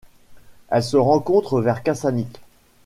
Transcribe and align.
Elle 0.69 0.81
se 0.81 0.97
rencontre 0.97 1.61
vers 1.61 1.83
Kačanik. 1.83 2.41